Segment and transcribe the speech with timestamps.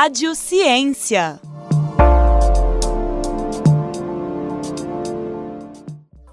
[0.00, 1.40] Rádio Ciência.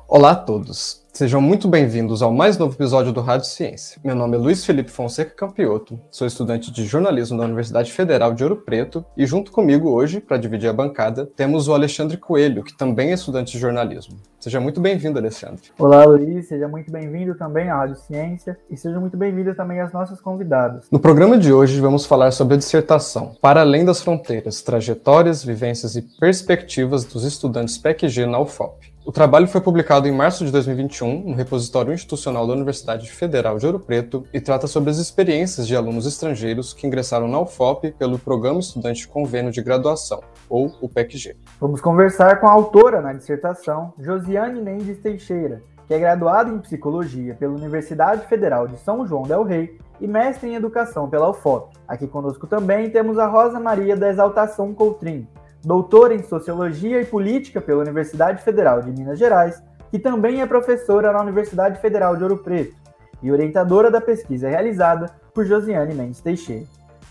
[0.08, 1.04] Olá a todos.
[1.16, 4.02] Sejam muito bem-vindos ao mais novo episódio do Rádio Ciência.
[4.04, 8.44] Meu nome é Luiz Felipe Fonseca Campioto, sou estudante de jornalismo da Universidade Federal de
[8.44, 12.78] Ouro Preto e junto comigo hoje, para dividir a bancada, temos o Alexandre Coelho, que
[12.78, 14.18] também é estudante de jornalismo.
[14.42, 15.72] Seja muito bem-vindo, Alexandre.
[15.80, 19.94] Olá, Luiz, seja muito bem-vindo também à Rádio Ciência e seja muito bem-vindo também às
[19.94, 20.86] nossas convidadas.
[20.92, 25.96] No programa de hoje vamos falar sobre a dissertação Para Além das Fronteiras, Trajetórias, Vivências
[25.96, 28.95] e Perspectivas dos Estudantes PECG na UFOP.
[29.06, 33.68] O trabalho foi publicado em março de 2021 no repositório institucional da Universidade Federal de
[33.68, 38.18] Ouro Preto e trata sobre as experiências de alunos estrangeiros que ingressaram na UFOP pelo
[38.18, 41.38] Programa Estudante Convênio de Graduação, ou o PECG.
[41.62, 47.36] Vamos conversar com a autora na dissertação, Josiane Mendes Teixeira, que é graduada em Psicologia
[47.36, 51.78] pela Universidade Federal de São João del Rei e mestre em Educação pela UFOP.
[51.88, 55.28] Aqui conosco também temos a Rosa Maria da Exaltação Coutrinho,
[55.66, 61.12] doutora em Sociologia e Política pela Universidade Federal de Minas Gerais, que também é professora
[61.12, 62.76] na Universidade Federal de Ouro Preto
[63.24, 66.68] e orientadora da pesquisa realizada por Josiane Mendes Teixeira.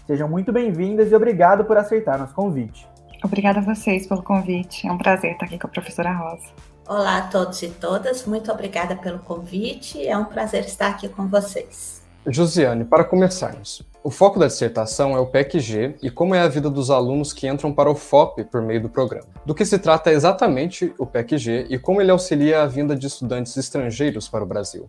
[0.07, 2.87] Sejam muito bem-vindas e obrigado por aceitar nosso convite.
[3.25, 4.87] Obrigada a vocês pelo convite.
[4.87, 6.47] É um prazer estar aqui com a professora Rosa.
[6.87, 10.07] Olá a todos e todas, muito obrigada pelo convite.
[10.07, 12.04] É um prazer estar aqui com vocês.
[12.27, 16.71] Josiane, para começarmos, o foco da dissertação é o PEC-G e como é a vida
[16.71, 19.27] dos alunos que entram para o FOP por meio do programa.
[19.45, 23.55] Do que se trata exatamente o PEC-G e como ele auxilia a vinda de estudantes
[23.59, 24.89] estrangeiros para o Brasil?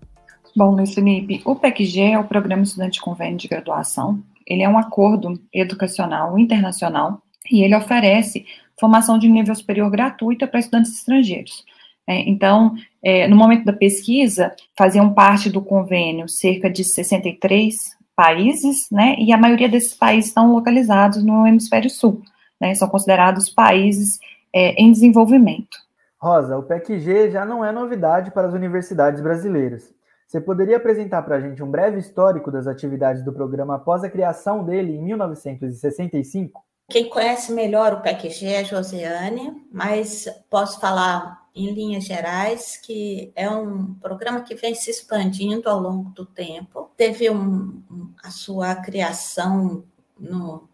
[0.55, 4.23] Bom, Luiz Felipe, o PEC-G é o Programa Estudante Convênio de Graduação.
[4.47, 8.45] Ele é um acordo educacional internacional e ele oferece
[8.79, 11.65] formação de nível superior gratuita para estudantes estrangeiros.
[12.07, 18.87] É, então, é, no momento da pesquisa, faziam parte do convênio cerca de 63 países,
[18.91, 22.21] né, e a maioria desses países estão localizados no hemisfério sul,
[22.61, 24.19] né, são considerados países
[24.53, 25.77] é, em desenvolvimento.
[26.17, 29.93] Rosa, o PEC-G já não é novidade para as universidades brasileiras.
[30.27, 34.09] Você poderia apresentar para a gente um breve histórico das atividades do programa após a
[34.09, 36.63] criação dele em 1965?
[36.89, 43.31] Quem conhece melhor o PEC-G é a Josiane, mas posso falar em linhas gerais, que
[43.35, 46.91] é um programa que vem se expandindo ao longo do tempo.
[46.97, 47.81] Teve um,
[48.21, 49.85] a sua criação
[50.19, 50.67] no,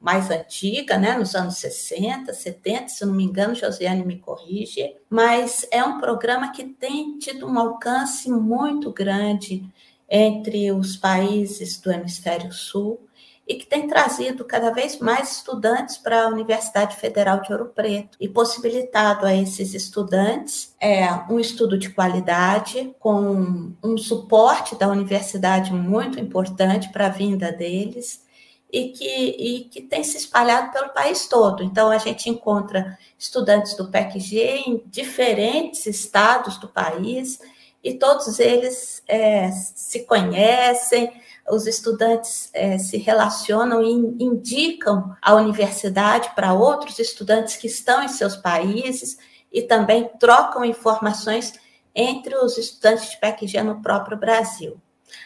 [0.00, 5.66] mais antiga, né, nos anos 60, 70, se não me engano, Josiane me corrige, mas
[5.70, 9.68] é um programa que tem tido um alcance muito grande
[10.08, 13.00] entre os países do hemisfério sul
[13.46, 18.16] e que tem trazido cada vez mais estudantes para a Universidade Federal de Ouro Preto
[18.18, 25.72] e possibilitado a esses estudantes é, um estudo de qualidade, com um suporte da universidade
[25.72, 28.24] muito importante para a vinda deles.
[28.72, 31.62] E que, e que tem se espalhado pelo país todo.
[31.62, 37.38] Então, a gente encontra estudantes do PECG em diferentes estados do país,
[37.84, 41.12] e todos eles é, se conhecem,
[41.48, 48.08] os estudantes é, se relacionam e indicam a universidade para outros estudantes que estão em
[48.08, 49.18] seus países
[49.52, 51.52] e também trocam informações
[51.94, 54.80] entre os estudantes de PECG no próprio Brasil.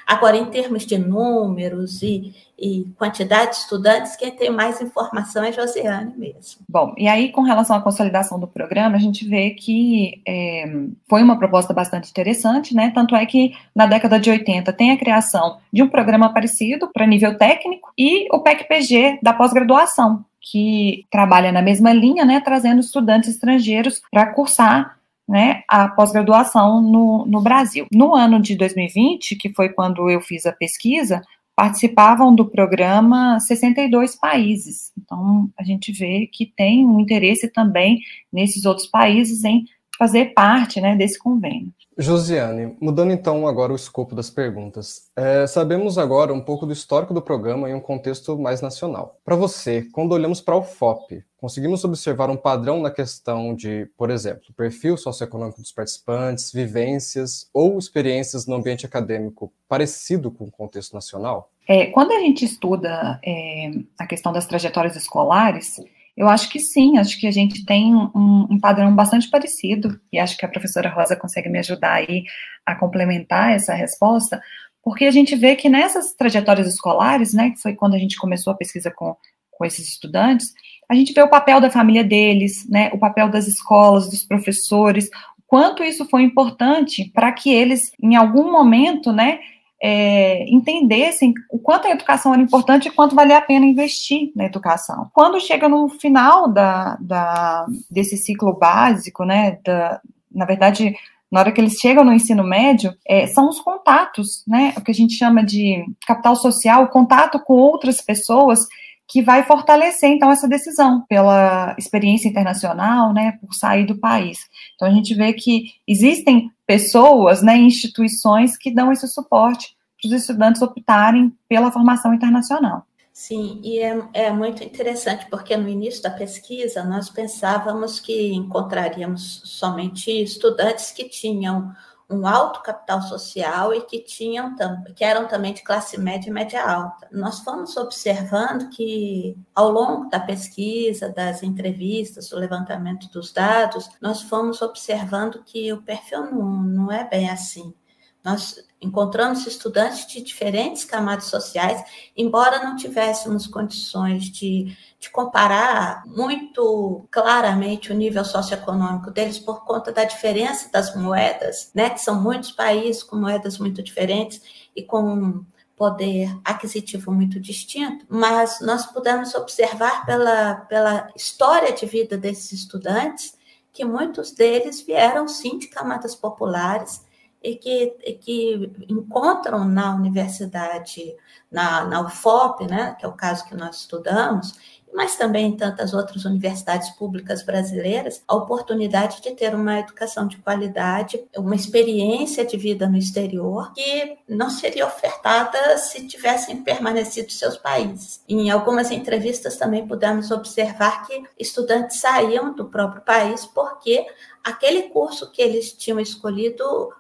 [0.07, 5.53] Agora, em termos de números e, e, quantidade de estudantes, quem tem mais informação é
[5.53, 6.63] Josiane mesmo.
[6.69, 10.65] Bom, e aí, com relação à consolidação do programa, a gente vê que é,
[11.09, 12.91] foi uma proposta bastante interessante, né?
[12.95, 17.07] Tanto é que na década de 80 tem a criação de um programa parecido para
[17.07, 23.29] nível técnico e o PEC-PG da pós-graduação, que trabalha na mesma linha, né, trazendo estudantes
[23.29, 24.98] estrangeiros para cursar
[25.29, 27.87] né, a pós-graduação no, no Brasil.
[27.93, 31.21] No ano de 2020, que foi quando eu fiz a pesquisa,
[31.55, 34.93] participavam do programa 62 países.
[34.97, 37.99] Então, a gente vê que tem um interesse também
[38.33, 39.65] nesses outros países em
[39.99, 41.73] fazer parte né, desse convênio.
[42.01, 47.13] Josiane, mudando então agora o escopo das perguntas, é, sabemos agora um pouco do histórico
[47.13, 49.19] do programa em um contexto mais nacional.
[49.25, 54.11] Para você, quando olhamos para o FOP, conseguimos observar um padrão na questão de, por
[54.11, 60.95] exemplo, perfil socioeconômico dos participantes, vivências ou experiências no ambiente acadêmico parecido com o contexto
[60.95, 61.51] nacional?
[61.67, 65.77] É, quando a gente estuda é, a questão das trajetórias escolares,
[66.17, 70.19] eu acho que sim, acho que a gente tem um, um, padrão bastante parecido, e
[70.19, 72.25] acho que a professora Rosa consegue me ajudar aí
[72.67, 74.43] a complementar essa resposta,
[74.83, 78.53] porque a gente vê que nessas trajetórias escolares, né, que foi quando a gente começou
[78.53, 79.15] a pesquisa com,
[79.53, 80.53] com esses estudantes,
[80.89, 85.11] a gente vê o papel da família deles, né, o papel das escolas, dos professores,
[85.47, 89.39] quanto isso foi importante para que eles, em algum momento, né,
[89.81, 94.45] é, entendessem o quanto a educação era importante e quanto valia a pena investir na
[94.45, 95.09] educação.
[95.13, 100.01] Quando chega no final da, da, desse ciclo básico, né, da,
[100.33, 100.97] na verdade,
[101.31, 104.91] na hora que eles chegam no ensino médio, é, são os contatos, né, o que
[104.91, 108.61] a gente chama de capital social, o contato com outras pessoas
[109.09, 114.39] que vai fortalecer, então, essa decisão pela experiência internacional, né, por sair do país.
[114.75, 120.15] Então, a gente vê que existem pessoas, né, instituições que dão esse suporte para os
[120.15, 122.85] estudantes optarem pela formação internacional.
[123.19, 129.43] Sim, e é, é, muito interessante, porque no início da pesquisa nós pensávamos que encontraríamos
[129.45, 131.75] somente estudantes que tinham
[132.11, 134.55] um alto capital social e que tinham
[134.97, 137.09] que eram também de classe média e média alta.
[137.13, 144.23] Nós fomos observando que ao longo da pesquisa, das entrevistas, do levantamento dos dados, nós
[144.23, 147.75] fomos observando que o perfil não, não é bem assim.
[148.25, 151.83] Nós encontramos estudantes de diferentes camadas sociais,
[152.17, 159.93] embora não tivéssemos condições de, de comparar muito claramente o nível socioeconômico deles por conta
[159.93, 164.41] da diferença das moedas, né, que são muitos países com moedas muito diferentes
[164.75, 165.45] e com
[165.77, 173.39] poder aquisitivo muito distinto, mas nós pudemos observar pela, pela história de vida desses estudantes
[173.73, 177.07] que muitos deles vieram sim de camadas populares
[177.43, 181.15] e que, e que encontram na universidade,
[181.51, 184.55] na, na UFOP, né, que é o caso que nós estudamos,
[184.93, 190.39] mas também em tantas outras universidades públicas brasileiras, a oportunidade de ter uma educação de
[190.39, 197.57] qualidade, uma experiência de vida no exterior que não seria ofertada se tivessem permanecido seus
[197.57, 198.23] países.
[198.29, 204.07] Em algumas entrevistas também pudemos observar que estudantes saíam do próprio país porque
[204.43, 206.93] aquele curso que eles tinham escolhido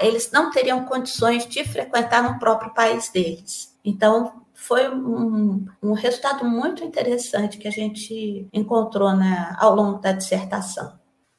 [0.00, 3.76] eles não teriam condições de frequentar no próprio país deles.
[3.84, 10.12] Então, foi um, um resultado muito interessante que a gente encontrou né, ao longo da
[10.12, 10.92] dissertação.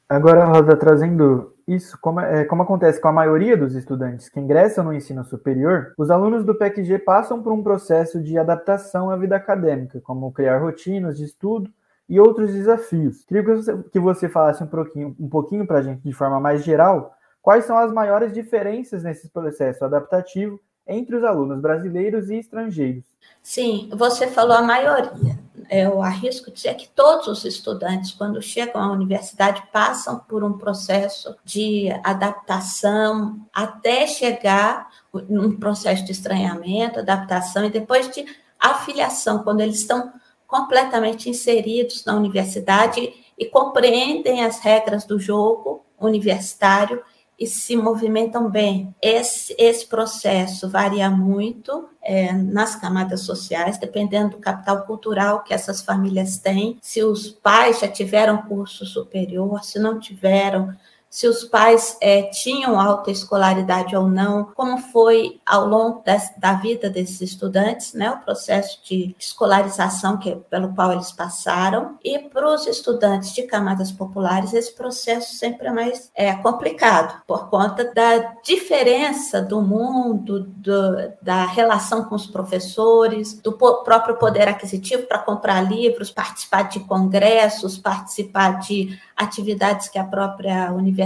[0.08, 4.84] Agora, Rosa, trazendo isso, como, é, como, acontece com a maioria dos estudantes que ingressam
[4.84, 9.36] no ensino superior, os alunos do PECG passam por um processo de adaptação à vida
[9.36, 11.70] acadêmica, como criar rotinas de estudo
[12.08, 13.24] e outros desafios.
[13.24, 16.40] Queria que você, que você falasse um pouquinho, um pouquinho para a gente, de forma
[16.40, 22.36] mais geral, Quais são as maiores diferenças nesse processo adaptativo entre os alunos brasileiros e
[22.36, 23.04] estrangeiros?
[23.42, 25.38] Sim, você falou a maioria.
[25.70, 31.36] Eu arrisco dizer que todos os estudantes, quando chegam à universidade, passam por um processo
[31.44, 34.90] de adaptação até chegar
[35.28, 38.26] num processo de estranhamento, adaptação e depois de
[38.58, 40.12] afiliação, quando eles estão
[40.46, 47.00] completamente inseridos na universidade e compreendem as regras do jogo universitário
[47.40, 48.94] e se movimentam bem.
[49.00, 55.80] Esse, esse processo varia muito é, nas camadas sociais, dependendo do capital cultural que essas
[55.80, 56.78] famílias têm.
[56.82, 60.74] Se os pais já tiveram curso superior, se não tiveram,
[61.10, 66.52] se os pais é, tinham alta escolaridade ou não, como foi ao longo das, da
[66.52, 71.98] vida desses estudantes, né, o processo de escolarização que, pelo qual eles passaram.
[72.04, 77.50] E para os estudantes de camadas populares, esse processo sempre é mais é, complicado, por
[77.50, 85.08] conta da diferença do mundo, do, da relação com os professores, do próprio poder aquisitivo
[85.08, 90.99] para comprar livros, participar de congressos, participar de atividades que a própria universidade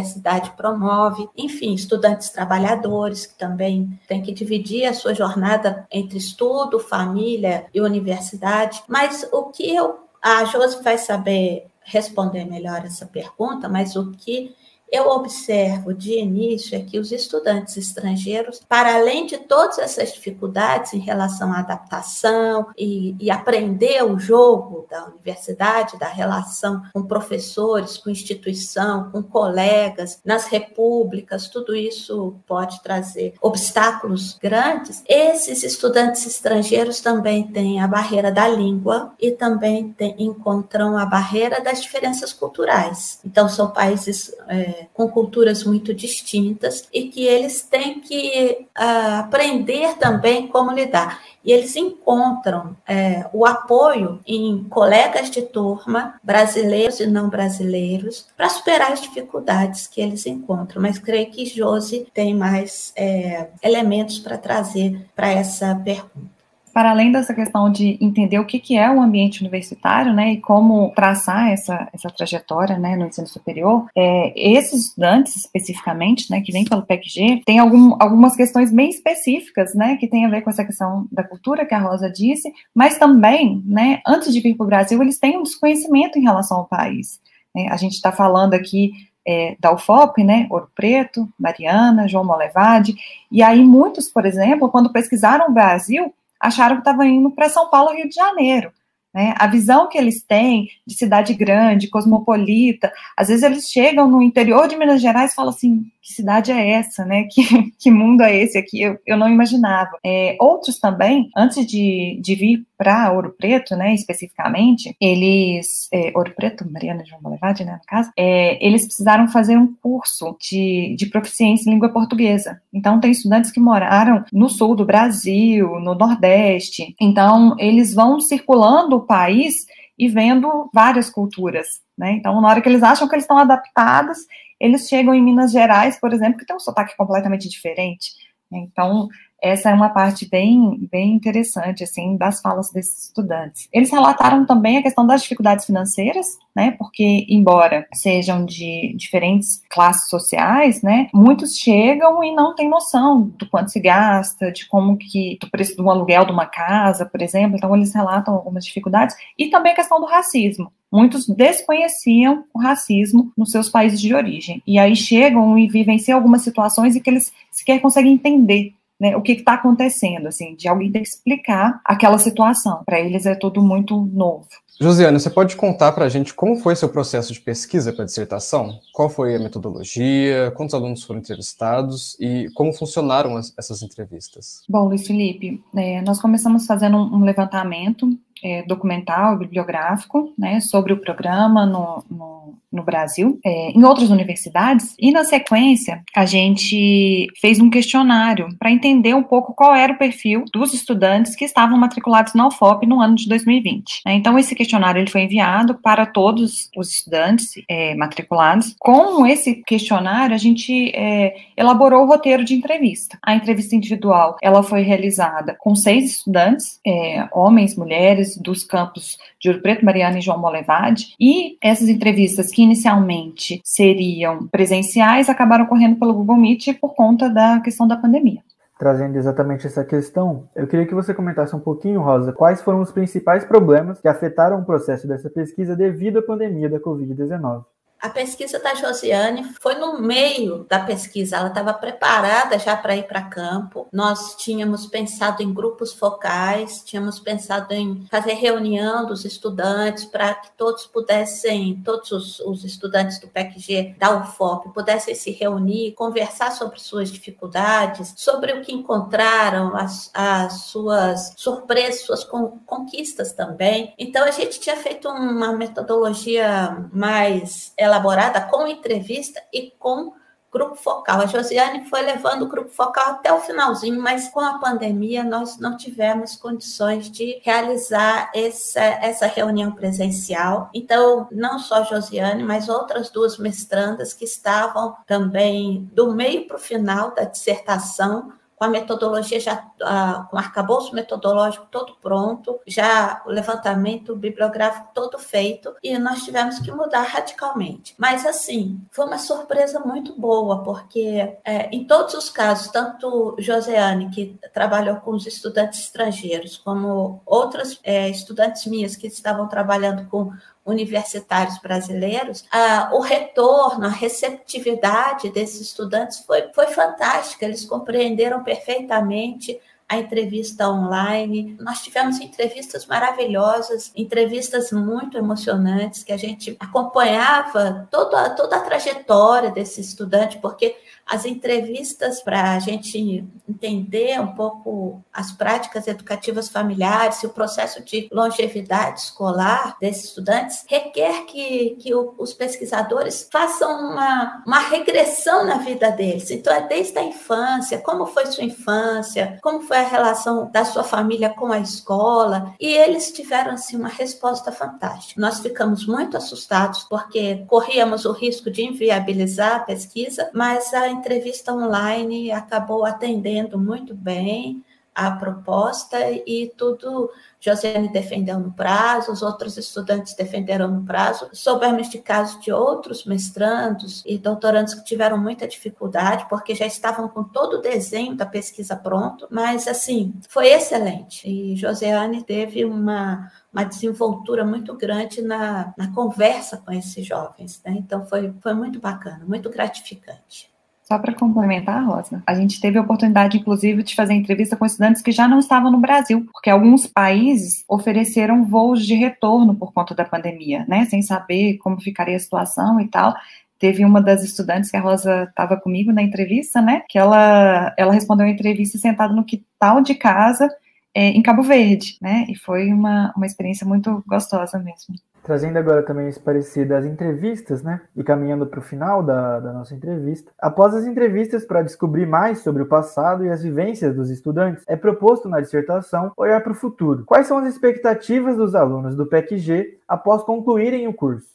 [0.56, 7.66] promove, enfim, estudantes trabalhadores que também têm que dividir a sua jornada entre estudo, família
[7.72, 8.82] e universidade.
[8.88, 14.54] Mas o que eu a Josi vai saber responder melhor essa pergunta, mas o que
[14.94, 20.94] eu observo de início é que os estudantes estrangeiros, para além de todas essas dificuldades
[20.94, 27.98] em relação à adaptação e, e aprender o jogo da universidade, da relação com professores,
[27.98, 35.02] com instituição, com colegas, nas repúblicas, tudo isso pode trazer obstáculos grandes.
[35.08, 41.60] Esses estudantes estrangeiros também têm a barreira da língua e também tem, encontram a barreira
[41.60, 43.18] das diferenças culturais.
[43.24, 44.32] Então, são países.
[44.46, 51.22] É, com culturas muito distintas e que eles têm que uh, aprender também como lidar.
[51.44, 58.48] E eles encontram é, o apoio em colegas de turma, brasileiros e não brasileiros, para
[58.48, 60.80] superar as dificuldades que eles encontram.
[60.80, 66.33] Mas creio que Josi tem mais é, elementos para trazer para essa pergunta.
[66.74, 70.40] Para além dessa questão de entender o que, que é o ambiente universitário, né, e
[70.40, 76.50] como traçar essa, essa trajetória, né, no ensino superior, é, esses estudantes, especificamente, né, que
[76.50, 80.50] vêm pelo PECG, tem algum, algumas questões bem específicas, né, que tem a ver com
[80.50, 84.64] essa questão da cultura que a Rosa disse, mas também, né, antes de vir para
[84.64, 87.20] o Brasil, eles têm um desconhecimento em relação ao país.
[87.54, 88.90] Né, a gente está falando aqui
[89.24, 92.96] é, da UFOP, né, Ouro Preto, Mariana, João Molevade,
[93.30, 96.12] e aí muitos, por exemplo, quando pesquisaram o Brasil,
[96.44, 98.70] acharam que estava indo para São Paulo, Rio de Janeiro,
[99.12, 99.34] né?
[99.38, 104.68] A visão que eles têm de cidade grande, cosmopolita, às vezes eles chegam no interior
[104.68, 107.24] de Minas Gerais e falam assim: que cidade é essa, né?
[107.34, 108.80] Que, que mundo é esse aqui?
[108.80, 109.90] Eu, eu não imaginava.
[110.04, 116.32] É, outros também, antes de, de vir para Ouro Preto, né, especificamente, eles, é, Ouro
[116.36, 121.06] Preto, Mariana João Bolevade, né, no caso, é, eles precisaram fazer um curso de, de
[121.06, 122.60] proficiência em língua portuguesa.
[122.72, 126.94] Então, tem estudantes que moraram no sul do Brasil, no Nordeste.
[127.00, 129.66] Então, eles vão circulando o país
[129.98, 132.12] e vendo várias culturas, né?
[132.12, 134.18] Então, na hora que eles acham que eles estão adaptados,
[134.60, 138.12] eles chegam em Minas Gerais, por exemplo, que tem um sotaque completamente diferente.
[138.50, 138.58] Né?
[138.60, 139.08] Então,
[139.42, 143.68] essa é uma parte bem, bem interessante, assim, das falas desses estudantes.
[143.72, 150.08] Eles relataram também a questão das dificuldades financeiras, né, porque, embora sejam de diferentes classes
[150.08, 155.36] sociais, né, muitos chegam e não têm noção do quanto se gasta, de como que,
[155.40, 159.48] do preço do aluguel de uma casa, por exemplo, então eles relatam algumas dificuldades, e
[159.48, 164.62] também a questão do racismo, muitos desconheciam o racismo nos seus países de origem.
[164.64, 169.22] E aí chegam e vivenciam algumas situações em que eles sequer conseguem entender né, o
[169.22, 172.82] que está acontecendo, assim, de alguém ter que explicar aquela situação.
[172.84, 174.48] Para eles é tudo muito novo.
[174.80, 178.06] Josiane, você pode contar para a gente como foi seu processo de pesquisa para a
[178.06, 178.78] dissertação?
[178.92, 180.52] Qual foi a metodologia?
[180.56, 182.16] Quantos alunos foram entrevistados?
[182.18, 184.62] E como funcionaram as, essas entrevistas?
[184.68, 188.08] Bom, Luiz Felipe, é, nós começamos fazendo um, levantamento
[188.42, 194.94] é, documental, bibliográfico, né, sobre o programa no, no, no Brasil, é, em outras universidades,
[194.98, 199.98] e na sequência a gente fez um questionário para entender um pouco qual era o
[199.98, 204.02] perfil dos estudantes que estavam matriculados na UFOP no ano de 2020.
[204.04, 204.14] Né.
[204.14, 204.63] Então, esse questionário
[205.00, 208.74] ele foi enviado para todos os estudantes é, matriculados.
[208.78, 213.18] Com esse questionário, a gente é, elaborou o roteiro de entrevista.
[213.22, 219.48] A entrevista individual ela foi realizada com seis estudantes, é, homens, mulheres, dos campos de
[219.48, 225.96] Ouro Preto, Mariana e João Molevade, e essas entrevistas que inicialmente seriam presenciais acabaram correndo
[225.96, 228.42] pelo Google Meet por conta da questão da pandemia
[228.84, 232.92] trazendo exatamente essa questão, eu queria que você comentasse um pouquinho, Rosa, quais foram os
[232.92, 237.64] principais problemas que afetaram o processo dessa pesquisa devido à pandemia da Covid-19.
[238.04, 243.04] A pesquisa da Josiane foi no meio da pesquisa, ela estava preparada já para ir
[243.04, 243.88] para campo.
[243.90, 250.50] Nós tínhamos pensado em grupos focais, tínhamos pensado em fazer reunião dos estudantes para que
[250.54, 256.78] todos pudessem, todos os, os, estudantes do PECG da UFOP pudessem se reunir, conversar sobre
[256.80, 262.22] suas dificuldades, sobre o que encontraram, as, as suas surpresas, suas
[262.66, 263.94] conquistas também.
[263.98, 270.12] Então a gente tinha feito uma metodologia mais ela elaborada com entrevista e com
[270.54, 271.20] grupo focal.
[271.20, 275.58] A Josiane foi levando o grupo focal até o finalzinho, mas com a pandemia nós
[275.58, 280.70] não tivemos condições de realizar essa, essa reunião presencial.
[280.72, 286.56] Então, não só a Josiane, mas outras duas mestrandas que estavam também do meio para
[286.56, 288.32] o final da dissertação
[288.64, 295.18] com a metodologia já, com o arcabouço metodológico todo pronto, já o levantamento bibliográfico todo
[295.18, 297.94] feito, e nós tivemos que mudar radicalmente.
[297.98, 304.10] Mas, assim, foi uma surpresa muito boa, porque é, em todos os casos, tanto Joseane,
[304.10, 310.32] que trabalhou com os estudantes estrangeiros, como outras é, estudantes minhas que estavam trabalhando com
[310.64, 312.44] universitários brasileiros,
[312.92, 321.56] o retorno, a receptividade desses estudantes foi, foi fantástica, eles compreenderam perfeitamente a entrevista online.
[321.60, 329.50] Nós tivemos entrevistas maravilhosas, entrevistas muito emocionantes, que a gente acompanhava toda, toda a trajetória
[329.50, 337.22] desse estudante, porque as entrevistas para a gente entender um pouco as práticas educativas familiares
[337.22, 343.70] e o processo de longevidade escolar desses estudantes requer que, que o, os pesquisadores façam
[343.70, 346.30] uma, uma regressão na vida deles.
[346.30, 350.84] Então, é desde a infância, como foi sua infância, como foi a relação da sua
[350.84, 355.20] família com a escola, e eles tiveram assim, uma resposta fantástica.
[355.20, 361.52] Nós ficamos muito assustados porque corríamos o risco de inviabilizar a pesquisa, mas a entrevista
[361.52, 364.64] online acabou atendendo muito bem.
[364.94, 367.10] a proposta e tudo
[367.40, 371.28] Josiane defendeu no prazo, os outros estudantes defenderam no prazo.
[371.32, 377.08] Soubemos de casos de outros mestrandos e doutorandos que tiveram muita dificuldade, porque já estavam
[377.08, 381.28] com todo o desenho da pesquisa pronto, mas assim, foi excelente.
[381.28, 387.74] E Josiane teve uma, uma desenvoltura muito grande na, na conversa com esses jovens, né?
[387.76, 390.53] Então foi, foi muito bacana, muito gratificante.
[390.84, 395.00] Só para complementar, Rosa, a gente teve a oportunidade, inclusive, de fazer entrevista com estudantes
[395.00, 399.94] que já não estavam no Brasil, porque alguns países ofereceram voos de retorno por conta
[399.94, 400.84] da pandemia, né?
[400.84, 403.14] Sem saber como ficaria a situação e tal.
[403.58, 406.82] Teve uma das estudantes que a Rosa estava comigo na entrevista, né?
[406.86, 410.50] Que ela, ela respondeu a entrevista sentada no quintal de casa
[410.94, 412.26] é, em Cabo Verde, né?
[412.28, 414.94] E foi uma, uma experiência muito gostosa mesmo.
[415.24, 417.80] Trazendo agora também esse parecido às entrevistas, né?
[417.96, 420.30] E caminhando para o final da, da nossa entrevista.
[420.38, 424.76] Após as entrevistas para descobrir mais sobre o passado e as vivências dos estudantes, é
[424.76, 427.04] proposto na dissertação olhar para o futuro.
[427.06, 431.34] Quais são as expectativas dos alunos do PEC-G após concluírem o curso?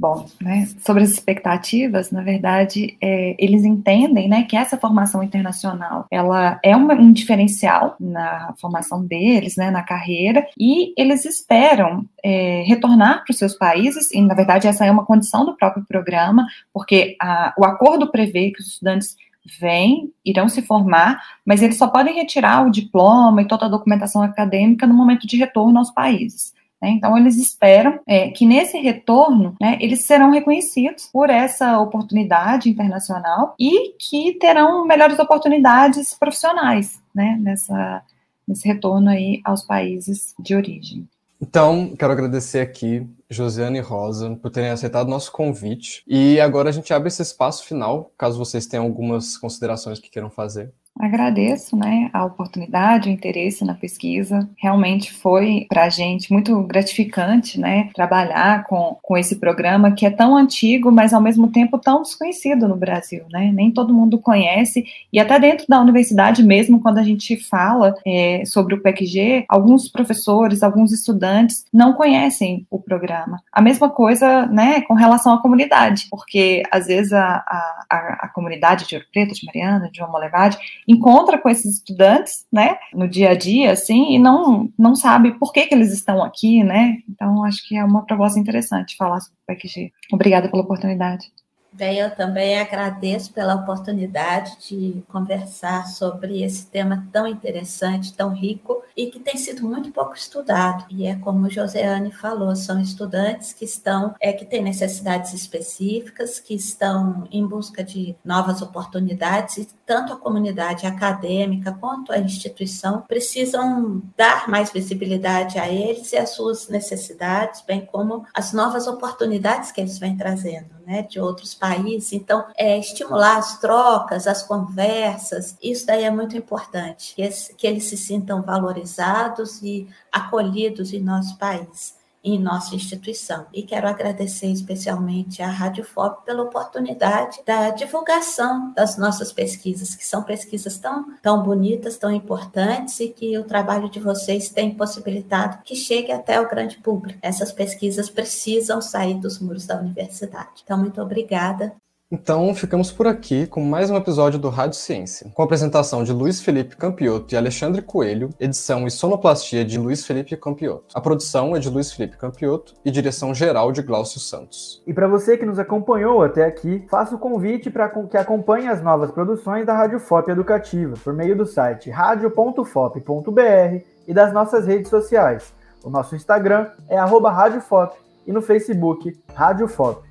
[0.00, 6.06] Bom, né, sobre as expectativas, na verdade, é, eles entendem né, que essa formação internacional
[6.08, 12.62] ela é uma, um diferencial na formação deles, né, na carreira, e eles esperam é,
[12.64, 16.46] retornar para os seus países, e na verdade essa é uma condição do próprio programa,
[16.72, 19.16] porque a, o acordo prevê que os estudantes
[19.58, 24.22] vêm, irão se formar, mas eles só podem retirar o diploma e toda a documentação
[24.22, 26.56] acadêmica no momento de retorno aos países.
[26.80, 26.90] Né?
[26.90, 33.54] Então, eles esperam é, que nesse retorno, né, eles serão reconhecidos por essa oportunidade internacional
[33.58, 38.02] e que terão melhores oportunidades profissionais né, nessa,
[38.46, 41.08] nesse retorno aí aos países de origem.
[41.40, 46.02] Então, quero agradecer aqui Josiane e Rosa por terem aceitado nosso convite.
[46.06, 50.30] E agora a gente abre esse espaço final, caso vocês tenham algumas considerações que queiram
[50.30, 50.72] fazer.
[50.98, 54.48] Agradeço né, a oportunidade, o interesse na pesquisa.
[54.56, 60.10] Realmente foi para a gente muito gratificante né, trabalhar com, com esse programa que é
[60.10, 63.24] tão antigo, mas ao mesmo tempo tão desconhecido no Brasil.
[63.30, 63.50] Né?
[63.52, 68.42] Nem todo mundo conhece, e até dentro da universidade mesmo, quando a gente fala é,
[68.44, 73.40] sobre o PECG, alguns professores, alguns estudantes não conhecem o programa.
[73.52, 77.44] A mesma coisa né, com relação à comunidade, porque às vezes a,
[77.90, 82.46] a, a, comunidade de Ouro Preto, de Mariana, de João Molevade, encontra com esses estudantes,
[82.50, 86.24] né, no dia a dia, assim, e não, não sabe por que, que eles estão
[86.24, 86.96] aqui, né?
[87.06, 89.92] Então, acho que é uma proposta interessante falar sobre o PECG.
[90.10, 91.30] Obrigada pela oportunidade.
[91.70, 98.82] Bem, eu também agradeço pela oportunidade de conversar sobre esse tema tão interessante, tão rico
[98.96, 100.86] e que tem sido muito pouco estudado.
[100.90, 106.54] E é como Joseane falou, são estudantes que estão, é que têm necessidades específicas, que
[106.54, 114.02] estão em busca de novas oportunidades e tanto a comunidade acadêmica quanto a instituição precisam
[114.16, 119.80] dar mais visibilidade a eles e às suas necessidades, bem como as novas oportunidades que
[119.80, 122.12] eles vêm trazendo, né, de outros países.
[122.12, 127.84] Então, é estimular as trocas, as conversas, isso daí é muito importante, que, que eles
[127.84, 133.46] se sintam valorizados e acolhidos em nosso país, em nossa instituição.
[133.52, 140.04] E quero agradecer especialmente à Rádio FOP pela oportunidade da divulgação das nossas pesquisas, que
[140.04, 145.62] são pesquisas tão, tão bonitas, tão importantes e que o trabalho de vocês tem possibilitado
[145.64, 147.18] que chegue até o grande público.
[147.22, 150.62] Essas pesquisas precisam sair dos muros da universidade.
[150.64, 151.74] Então, muito obrigada
[152.10, 156.10] então, ficamos por aqui com mais um episódio do Rádio Ciência, com a apresentação de
[156.10, 160.86] Luiz Felipe Campioto e Alexandre Coelho, edição e sonoplastia de Luiz Felipe Campioto.
[160.94, 164.82] A produção é de Luiz Felipe Campioto e direção geral de Glaucio Santos.
[164.86, 168.82] E para você que nos acompanhou até aqui, faço o convite para que acompanhe as
[168.82, 174.88] novas produções da Rádio FOP Educativa por meio do site radio.fop.br e das nossas redes
[174.88, 175.52] sociais.
[175.84, 180.07] O nosso Instagram é @radiofop e no Facebook Rádio FOP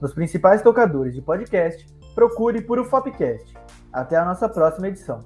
[0.00, 3.54] nos principais tocadores de podcast, procure por o Fopcast.
[3.92, 5.20] Até a nossa próxima edição.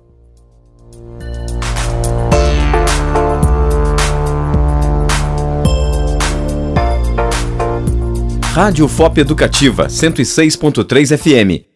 [8.54, 11.71] Rádio FOP Educativa 106.3 FM